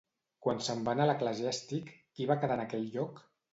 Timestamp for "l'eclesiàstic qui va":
1.09-2.41